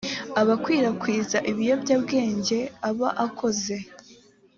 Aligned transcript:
abakwirakwiza 0.41 1.37
ibiyobyabwenge 1.51 2.59
aba 2.89 3.09
akoze 3.25 3.75